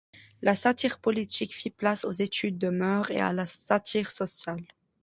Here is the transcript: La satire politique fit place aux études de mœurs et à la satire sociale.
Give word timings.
La 0.41 0.55
satire 0.55 0.97
politique 0.99 1.53
fit 1.53 1.69
place 1.69 2.05
aux 2.05 2.11
études 2.11 2.57
de 2.57 2.69
mœurs 2.69 3.11
et 3.11 3.19
à 3.19 3.31
la 3.33 3.45
satire 3.45 4.09
sociale. 4.09 4.65